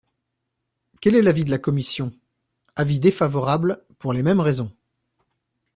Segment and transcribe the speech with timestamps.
[0.99, 2.11] Quel est l’avis de la commission?
[2.75, 4.75] Avis défavorable, pour les mêmes raisons.